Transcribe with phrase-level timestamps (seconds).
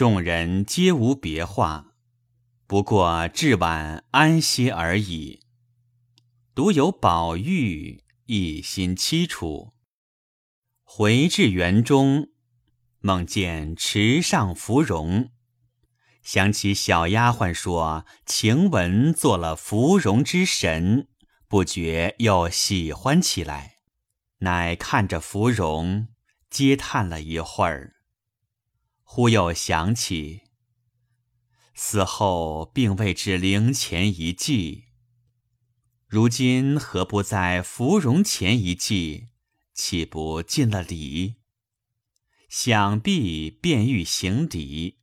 [0.00, 1.92] 众人皆无别话，
[2.66, 5.40] 不过至晚安歇而已。
[6.54, 9.74] 独有宝玉一心凄楚。
[10.84, 12.30] 回至园中，
[13.00, 15.32] 梦见池上芙蓉，
[16.22, 21.08] 想起小丫鬟说晴雯做了芙蓉之神，
[21.46, 23.80] 不觉又喜欢起来。
[24.38, 26.08] 乃看着芙蓉，
[26.48, 27.96] 嗟叹了一会儿，
[29.12, 30.42] 忽又想起
[31.74, 34.84] 死后并未至灵前一祭，
[36.06, 39.30] 如今何不在芙蓉前一祭？
[39.74, 41.38] 岂不尽了礼？
[42.48, 45.00] 想必便欲行礼，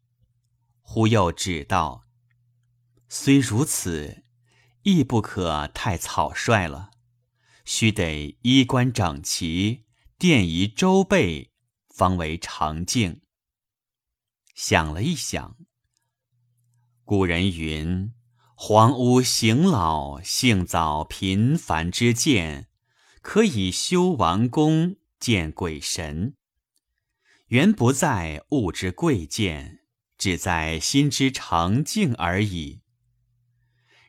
[0.80, 2.06] 忽又指道
[3.10, 4.24] ：“虽如此，
[4.84, 6.92] 亦不可太草率了，
[7.66, 9.84] 须得衣冠整齐，
[10.18, 11.52] 垫仪周备，
[11.90, 13.20] 方为常敬。”
[14.58, 15.56] 想了一想，
[17.06, 18.12] 古人云
[18.58, 22.68] ：“黄屋行老，性早频繁之见。”
[23.22, 26.36] 可以修王宫，见鬼神。
[27.50, 29.82] 原不在物之贵贱，
[30.18, 32.82] 只在心之常静而已。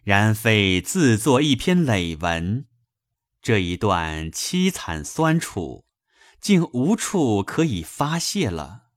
[0.02, 2.66] 然非自作一篇累文，
[3.42, 5.84] 这一段凄惨酸楚，
[6.41, 8.88] 竟无处可以发泄了。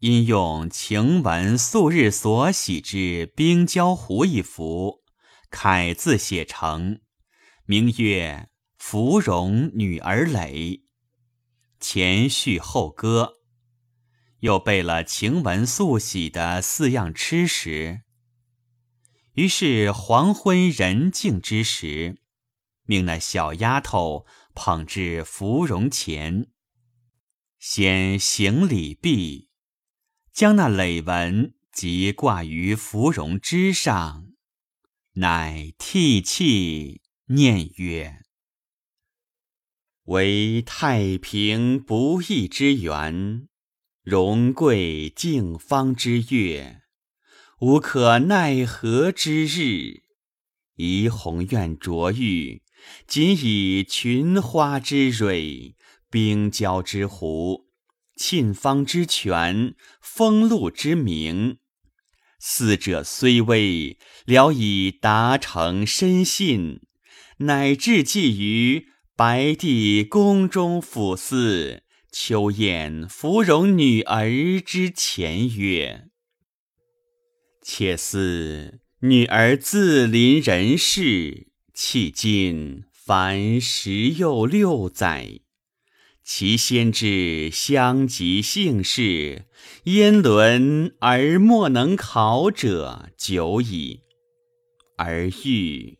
[0.00, 5.02] 因用晴雯素日所喜之冰胶壶一幅，
[5.50, 7.00] 楷字写成。
[7.64, 10.50] 名曰《芙蓉女儿诔》，
[11.80, 13.34] 前序后歌，
[14.40, 18.02] 又备了晴雯素喜的四样吃食。
[19.34, 22.20] 于是黄昏人静之时，
[22.84, 26.46] 命那小丫头捧至芙蓉前，
[27.58, 29.47] 先行礼毕，
[30.38, 34.28] 将那诔文即挂于芙蓉之上，
[35.14, 37.00] 乃涕泣。
[37.30, 38.22] 念曰
[40.06, 43.48] ：“为太平不义之源，
[44.04, 46.82] 荣贵静芳之月，
[47.58, 50.04] 无可奈何之日。
[50.76, 52.62] 怡红院卓玉，
[53.08, 55.74] 仅以群花之蕊，
[56.08, 57.67] 冰娇之狐，
[58.18, 61.58] 沁芳之泉，风露之名。
[62.40, 63.96] 四者虽微，
[64.26, 66.80] 聊以达成深信。”
[67.40, 76.08] 乃至寄于白帝宫中抚司秋宴芙蓉女儿之前曰
[77.62, 81.46] ：“且似女儿自临人世，
[81.76, 85.38] 迄今凡十又六载，
[86.30, 89.46] 其先至相及姓氏，
[89.84, 94.02] 焉伦而莫能考者久矣，
[94.98, 95.96] 而欲。”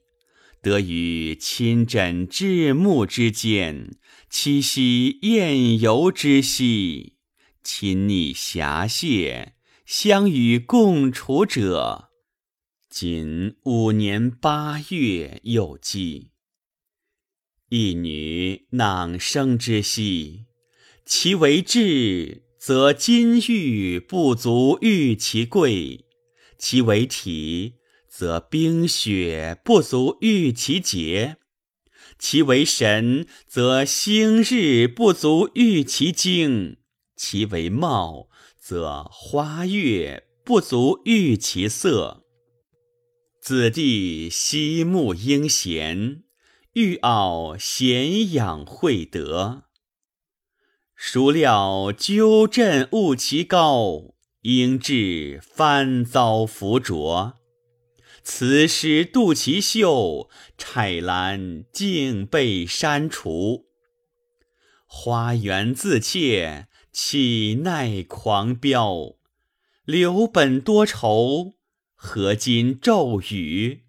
[0.61, 3.97] 得与亲枕至暮之间，
[4.29, 7.15] 七夕宴游之夕，
[7.65, 9.55] 亲昵遐谢，
[9.87, 12.11] 相与共处者，
[12.91, 16.33] 仅五年八月有记。
[17.69, 20.47] 一女囊生之夕，
[21.05, 26.05] 其为质，则金玉不足喻其贵；
[26.59, 27.75] 其为体。
[28.11, 31.37] 则冰雪不足喻其洁，
[32.19, 36.79] 其为神，则星日不足喻其精；
[37.15, 38.29] 其为貌，
[38.59, 42.25] 则花月不足喻其色。
[43.41, 46.25] 子弟惜慕英贤，
[46.81, 49.65] 欲傲贤养惠德。
[50.95, 57.35] 孰料纠正误其高，应至翻遭浮浊。
[58.23, 63.67] 此时渡其袖，钗兰竟被删除。
[64.87, 69.17] 花园自怯，岂奈狂飙？
[69.85, 71.55] 留本多愁，
[71.97, 73.88] 何今骤雨？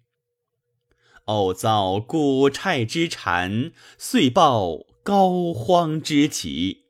[1.30, 6.86] 偶遭古钗之缠，遂报膏肓之疾。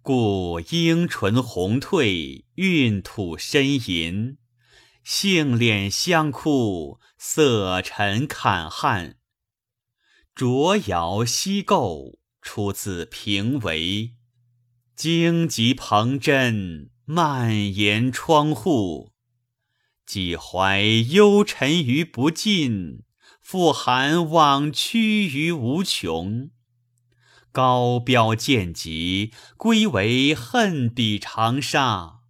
[0.00, 4.38] 故樱唇红褪，孕吐呻吟。
[5.04, 9.18] 杏脸香枯，色沉坎汉。
[10.34, 14.14] 浊摇西构，出自平为。
[14.96, 19.12] 荆棘蓬针，蔓延窗户。
[20.06, 23.02] 寄怀忧沉于不尽，
[23.42, 26.50] 复含往屈于无穷。
[27.50, 32.20] 高标见疾，归为恨比长沙。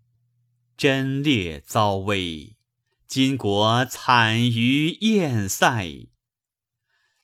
[0.76, 2.56] 贞烈遭危，
[3.06, 6.08] 今国惨于燕塞。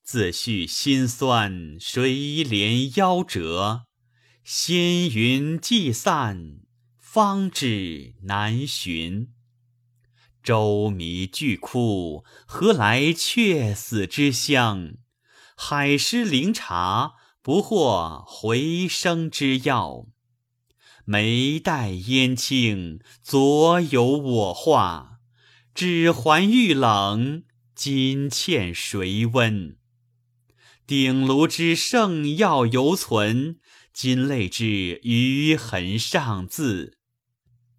[0.03, 2.13] 自叙心酸，谁
[2.45, 3.87] 怜夭折？
[4.45, 6.61] 仙云既散，
[6.99, 9.33] 方知难寻。
[10.43, 14.95] 舟迷俱哭，何来却死之乡？
[15.57, 20.07] 海失灵茶，不获回生之药。
[21.05, 25.21] 眉黛烟青，昨有我画。
[25.75, 27.45] 指环玉冷，
[27.75, 29.77] 今欠谁温？
[30.87, 33.59] 鼎炉之圣药犹存，
[33.93, 36.99] 金泪之余痕尚自。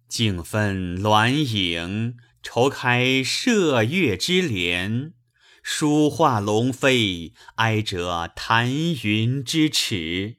[0.08, 5.14] 竟分鸾影，愁开射月之帘。
[5.62, 8.70] 书画龙飞，哀者弹
[9.02, 10.36] 云之耻。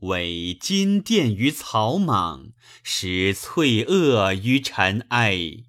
[0.00, 2.52] 为金殿于草莽，
[2.84, 5.64] 使翠萼于尘埃。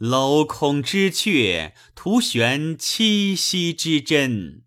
[0.00, 4.62] 镂空之阙，徒悬七夕之针。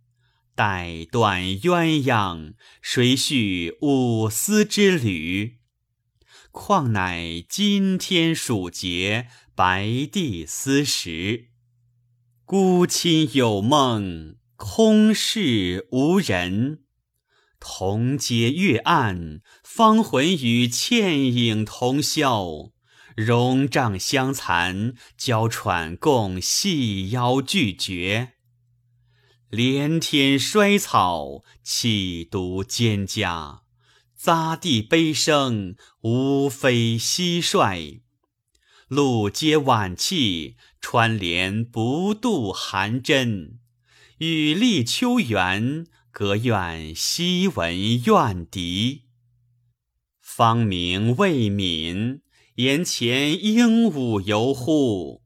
[0.55, 5.56] 待断鸳鸯，谁续舞丝之旅？
[6.57, 11.49] 况乃今天暑节，白帝思时。
[12.45, 16.79] 孤亲有梦，空室无人。
[17.59, 22.71] 同阶月暗，芳魂与倩影同销。
[23.15, 28.33] 戎杖相残，娇喘共细腰俱绝。
[29.51, 33.59] 连天衰草，气独蒹葭。
[34.19, 38.01] 匝地悲声，无非蟋蟀。
[38.87, 43.57] 路皆晚气，穿帘不度寒砧。
[44.17, 49.03] 雨立秋园，隔院夕闻怨笛。
[50.19, 52.21] 芳名未泯，
[52.55, 55.21] 檐前鹦鹉游呼。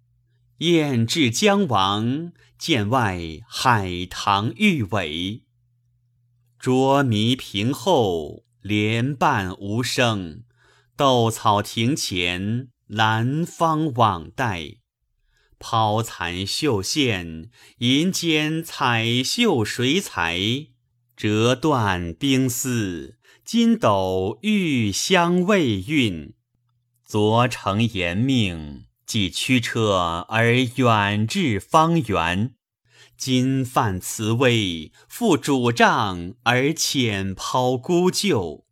[0.58, 5.44] 雁至将亡，剑外海棠欲萎。
[6.60, 10.44] 捉迷屏后，莲瓣无声。
[10.96, 12.70] 斗草亭前。
[12.94, 14.80] 兰芳往待，
[15.58, 20.38] 抛残绣线，银间彩绣谁裁？
[21.16, 23.16] 折断冰丝，
[23.46, 26.34] 金斗玉香未韵。
[27.06, 32.56] 昨承延命，即驱车而远至方圆。
[33.22, 38.66] 今犯慈威，负主杖而遣抛孤旧。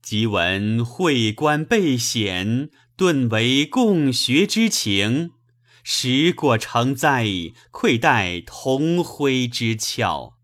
[0.00, 2.70] 即闻会官备显。
[2.96, 5.32] 顿为共学之情，
[5.82, 7.26] 时过成灾，
[7.70, 10.38] 愧待同辉之俏。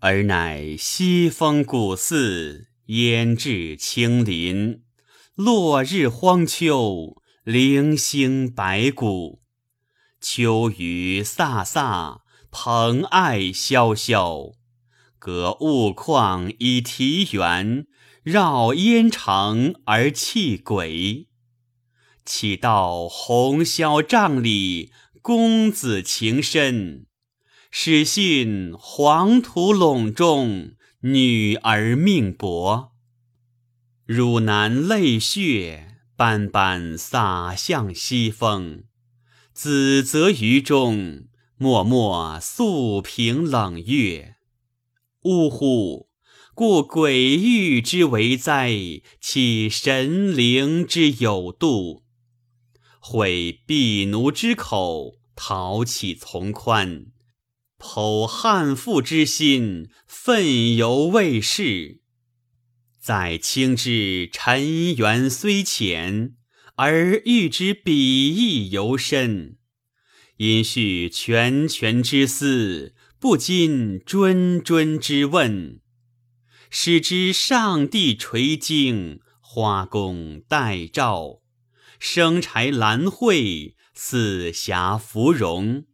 [0.00, 4.80] 尔乃西风古寺，烟至青林，
[5.34, 9.42] 落日荒丘，零星白骨。
[10.28, 14.54] 秋雨飒飒，蓬艾萧萧。
[15.20, 17.86] 隔雾旷以题园，
[18.24, 21.28] 绕烟城而泣鬼。
[22.24, 24.90] 岂道红绡帐里，
[25.22, 27.04] 公子情深；
[27.70, 32.90] 始信黄土陇中，女儿命薄。
[34.04, 38.85] 汝南泪血，斑斑洒向西风。
[39.56, 44.36] 子则于中，脉脉诉平冷月。
[45.22, 46.10] 呜呼！
[46.54, 52.02] 故鬼域之为灾，岂神灵之有度？
[53.00, 57.06] 毁婢奴之口，淘气从宽；
[57.78, 62.02] 剖汉妇之心，愤犹未逝。
[63.00, 66.34] 在清之尘缘虽浅，
[66.76, 69.58] 而欲之彼意犹深。
[70.36, 75.80] 因续拳拳之思，不禁谆谆之问。
[76.68, 81.40] 使之上帝垂经，花宫待诏。
[81.98, 85.86] 生柴兰蕙，四霞芙蓉。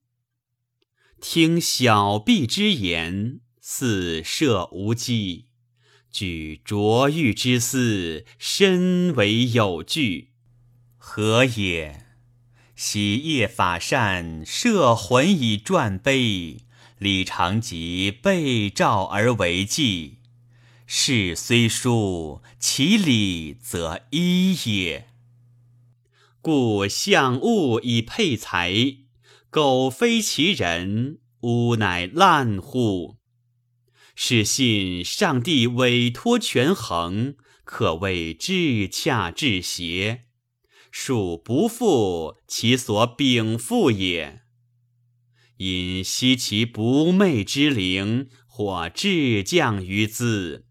[1.21, 5.47] 听小婢之言，似射无稽。
[6.11, 10.32] 举琢玉之思，深为有据。
[11.05, 12.07] 何也？
[12.77, 16.59] 喜业法善，摄魂以传碑。
[16.97, 20.19] 李长吉被诏而为记。
[20.87, 25.09] 事虽殊，其理则一也。
[26.41, 28.73] 故象物以配才，
[29.51, 33.17] 苟非其人，吾乃烂乎？
[34.15, 40.23] 是信上帝委托权衡，可谓至恰至邪。
[40.93, 44.43] 恕不负其所禀赋也。
[45.57, 50.67] 因惜其不昧之灵，或至降于兹，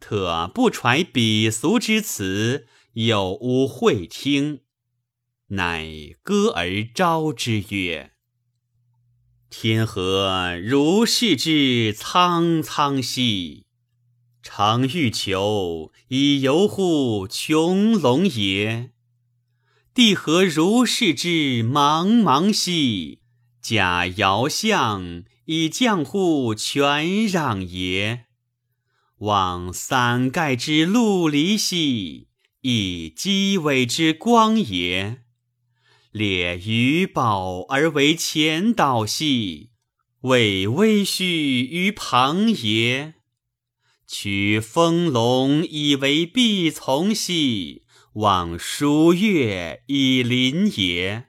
[0.00, 4.60] 特不揣鄙俗之词，有无会听，
[5.48, 5.88] 乃
[6.22, 8.12] 歌而招之曰
[9.48, 13.66] ：“天河如是之苍苍兮！
[14.42, 18.90] 常欲求，以游乎穹隆也。”
[19.96, 23.20] 地何如是之茫茫兮！
[23.62, 28.26] 假遥相以降乎泉壤也。
[29.20, 32.28] 望三盖之陆离兮，
[32.60, 35.22] 以积尾之光也。
[36.12, 39.70] 列余宝而为前导兮，
[40.20, 43.14] 为微虚于旁也。
[44.06, 47.85] 取风龙以为必从兮。
[48.16, 51.26] 望舒月以临也，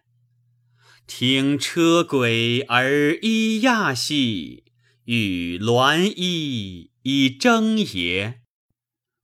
[1.05, 4.63] 听车轨而依亚兮；
[5.03, 8.39] 与鸾衣以征也。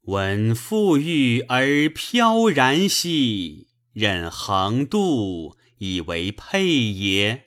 [0.02, 7.46] 闻馥郁而飘然兮，任横渡以为佩也。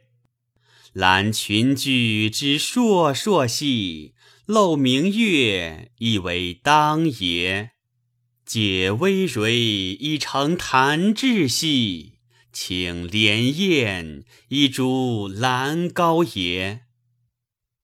[0.95, 4.15] 览群居之烁烁兮，
[4.47, 7.76] 漏明月以为当也。
[8.47, 9.53] 解微蕊
[9.99, 12.13] 以成弹指兮，
[12.53, 16.83] 请莲燕以逐兰高也。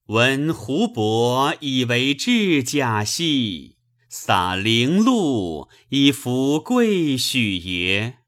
[0.07, 3.79] 闻湖泊以为质甲兮，
[4.09, 8.19] 洒零露以抚贵许也。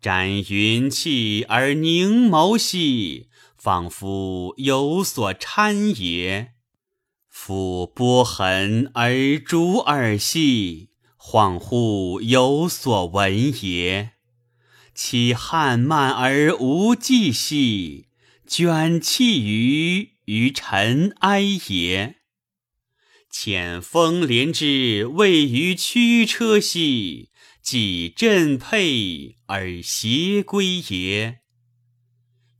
[0.00, 6.54] 展云气而凝眸兮，仿佛有所参也。
[7.32, 10.91] 抚波痕而逐耳兮。
[11.24, 14.10] 恍惚有所闻也，
[14.92, 18.08] 其汉漫而无迹兮，
[18.44, 22.16] 卷气于于尘埃也。
[23.32, 27.30] 遣风连之位于驱车兮，
[27.62, 31.38] 即振佩而谐归也。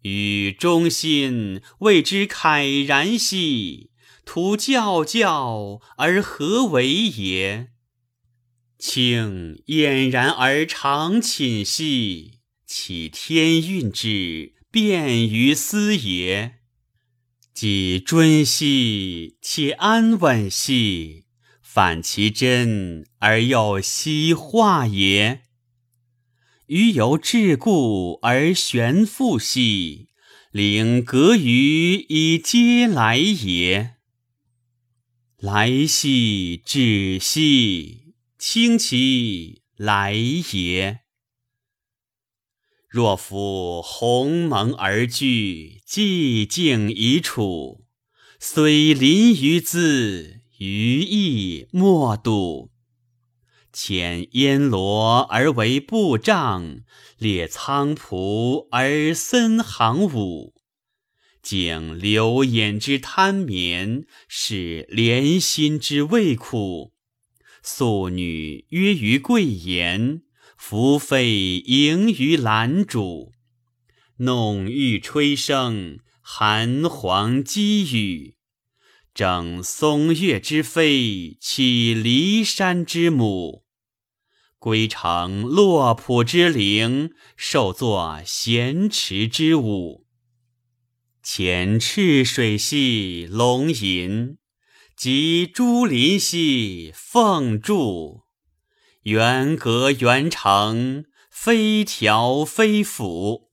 [0.02, 3.90] 与忠心谓之慨然兮，
[4.24, 7.71] 徒教教而何为也？
[8.84, 16.54] 庆俨然而长寝兮，岂天运之便于斯也。
[17.54, 21.26] 既尊兮，且安稳兮，
[21.62, 25.42] 反其真而又息化也。
[26.66, 30.08] 余有桎梏而悬复兮，
[30.50, 33.94] 领隔于以嗟来也。
[35.38, 38.11] 来兮，止兮。
[38.44, 41.02] 清其来也。
[42.88, 47.84] 若夫鸿蒙而居，寂静一处，
[48.40, 52.72] 虽临于兹，余亦莫睹。
[53.72, 56.80] 遣烟罗而为布帐，
[57.18, 60.52] 列苍蒲而森行伍，
[61.40, 66.92] 景流眼之贪眠，使怜心之未苦。
[67.62, 70.22] 素女约于贵言，
[70.58, 73.30] 宓妃迎于兰渚。
[74.18, 78.36] 弄玉吹笙，含黄击羽。
[79.14, 83.64] 整松月之飞，起骊山之母。
[84.58, 90.06] 归程洛浦之陵，受作咸池之舞。
[91.22, 94.38] 潜赤水兮龙吟。
[95.04, 98.20] 及朱林兮凤柱，
[99.02, 103.50] 圆阁圆城，飞条飞斧。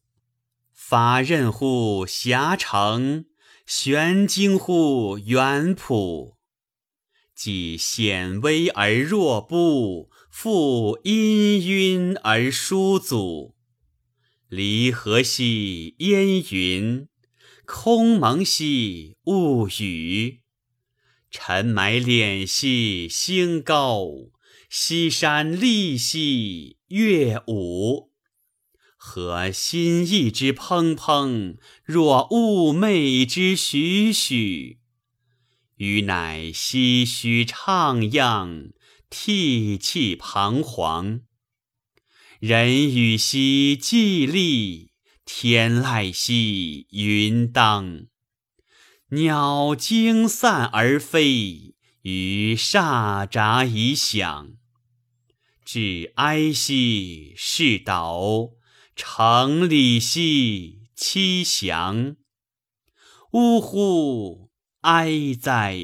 [0.71, 3.25] 发任乎狭城，
[3.65, 6.35] 悬惊乎远浦。
[7.33, 13.55] 既显微而若步，复氤氲而疏阻。
[14.47, 17.07] 离合兮烟云，
[17.65, 20.38] 空蒙兮雾雨。
[21.31, 24.31] 尘埋敛兮星高，
[24.69, 28.11] 西山立兮月舞。
[28.97, 34.79] 何心意之怦怦，若寤寐之徐徐。
[35.75, 38.71] 余乃唏嘘怅漾，
[39.09, 41.21] 涕泣彷徨。
[42.39, 44.91] 人语兮寂立，
[45.25, 48.07] 天籁兮云当。
[49.11, 51.73] 鸟惊散而飞，
[52.03, 54.51] 鱼唰喳以响。
[55.65, 58.51] 至哀兮事倒，
[58.95, 62.17] 成礼兮期祥。
[63.31, 64.51] 呜呼
[64.81, 65.75] 哀哉！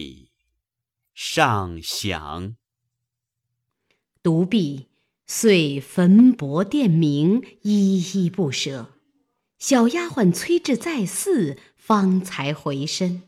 [1.15, 2.55] 上响。
[4.21, 4.85] 独臂，
[5.25, 8.91] 遂焚帛殿明，依依不舍。
[9.57, 13.21] 小丫鬟催至再四，方才回身。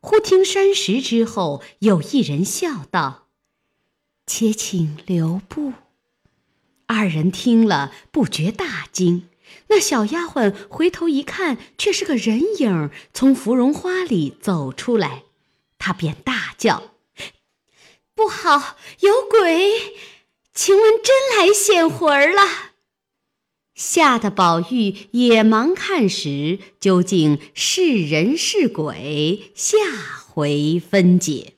[0.00, 3.28] 忽听山石之后有一人笑道
[4.28, 5.72] ：“且请留步。”
[6.86, 9.30] 二人听了，不觉大惊。
[9.68, 15.22] 那小丫鬟回头一看，却是个人影从芙蓉花里走出来，
[15.78, 16.92] 她便大叫
[18.14, 19.72] ：“不好，有鬼！
[20.52, 22.42] 晴雯真来显魂儿了！”
[23.74, 29.50] 吓得宝玉也忙看时，究竟是人是鬼？
[29.54, 29.76] 下
[30.28, 31.53] 回分解。